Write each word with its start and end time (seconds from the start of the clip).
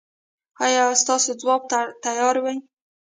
ایا 0.65 0.83
ستاسو 1.01 1.31
ځواب 1.41 1.61
به 1.69 1.79
تیار 2.03 2.35
وي؟ 2.43 2.57